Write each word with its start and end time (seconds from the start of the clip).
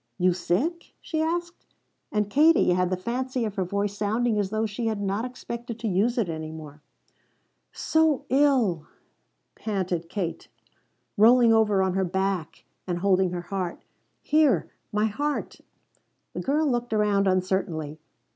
"You 0.17 0.33
sick?" 0.33 0.95
she 0.99 1.21
asked, 1.21 1.63
and 2.11 2.27
Katie 2.27 2.69
had 2.71 2.89
the 2.89 2.97
fancy 2.97 3.45
of 3.45 3.53
her 3.53 3.63
voice 3.63 3.95
sounding 3.95 4.39
as 4.39 4.49
though 4.49 4.65
she 4.65 4.87
had 4.87 4.99
not 4.99 5.25
expected 5.25 5.77
to 5.77 5.87
use 5.87 6.17
it 6.17 6.27
any 6.27 6.49
more. 6.51 6.81
"So 7.71 8.25
ill!" 8.29 8.87
panted 9.53 10.09
Kate, 10.09 10.47
rolling 11.17 11.53
over 11.53 11.83
on 11.83 11.93
her 11.93 12.03
back 12.03 12.63
and 12.87 12.97
holding 12.97 13.29
her 13.29 13.41
heart. 13.53 13.83
"Here! 14.23 14.65
My 14.91 15.05
heart!" 15.05 15.61
The 16.33 16.41
girl 16.41 16.65
looked 16.65 16.93
around 16.93 17.27
uncertainly. 17.27 17.99